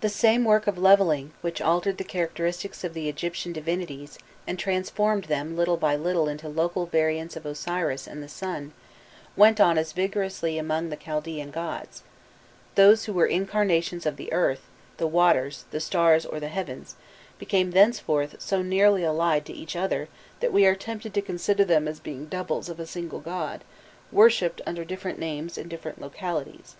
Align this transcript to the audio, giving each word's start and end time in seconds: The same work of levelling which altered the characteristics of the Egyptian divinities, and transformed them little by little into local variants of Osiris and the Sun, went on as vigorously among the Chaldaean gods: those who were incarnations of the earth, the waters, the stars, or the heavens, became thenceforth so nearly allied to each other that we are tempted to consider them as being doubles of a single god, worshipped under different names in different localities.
The 0.00 0.08
same 0.08 0.46
work 0.46 0.66
of 0.66 0.78
levelling 0.78 1.32
which 1.42 1.60
altered 1.60 1.98
the 1.98 2.02
characteristics 2.02 2.82
of 2.82 2.94
the 2.94 3.10
Egyptian 3.10 3.52
divinities, 3.52 4.18
and 4.46 4.58
transformed 4.58 5.24
them 5.24 5.54
little 5.54 5.76
by 5.76 5.96
little 5.96 6.28
into 6.30 6.48
local 6.48 6.86
variants 6.86 7.36
of 7.36 7.44
Osiris 7.44 8.06
and 8.06 8.22
the 8.22 8.28
Sun, 8.30 8.72
went 9.36 9.60
on 9.60 9.76
as 9.76 9.92
vigorously 9.92 10.56
among 10.56 10.88
the 10.88 10.96
Chaldaean 10.96 11.50
gods: 11.50 12.02
those 12.74 13.04
who 13.04 13.12
were 13.12 13.26
incarnations 13.26 14.06
of 14.06 14.16
the 14.16 14.32
earth, 14.32 14.62
the 14.96 15.06
waters, 15.06 15.66
the 15.72 15.78
stars, 15.80 16.24
or 16.24 16.40
the 16.40 16.48
heavens, 16.48 16.94
became 17.38 17.72
thenceforth 17.72 18.36
so 18.38 18.62
nearly 18.62 19.04
allied 19.04 19.44
to 19.44 19.52
each 19.52 19.76
other 19.76 20.08
that 20.40 20.54
we 20.54 20.64
are 20.64 20.74
tempted 20.74 21.12
to 21.12 21.20
consider 21.20 21.66
them 21.66 21.86
as 21.86 22.00
being 22.00 22.24
doubles 22.24 22.70
of 22.70 22.80
a 22.80 22.86
single 22.86 23.20
god, 23.20 23.62
worshipped 24.10 24.62
under 24.66 24.86
different 24.86 25.18
names 25.18 25.58
in 25.58 25.68
different 25.68 26.00
localities. 26.00 26.76